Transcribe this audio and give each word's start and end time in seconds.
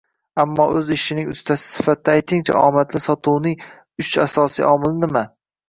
Ammo 0.43 0.63
oʻz 0.79 0.87
ishining 0.95 1.29
ustasi 1.33 1.67
sifatida, 1.73 2.17
aytingchi, 2.21 2.57
omadli 2.63 3.03
sotuvning 3.07 3.63
uchta 4.07 4.27
asosiy 4.27 4.69
omili 4.75 5.01
nima? 5.07 5.27